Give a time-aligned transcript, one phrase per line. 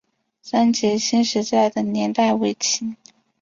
[0.41, 2.97] 三捷青石寨的历史年代为清。